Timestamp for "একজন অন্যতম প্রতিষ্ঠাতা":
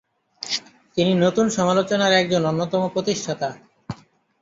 2.13-3.49